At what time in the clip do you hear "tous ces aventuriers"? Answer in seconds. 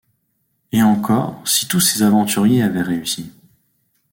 1.67-2.63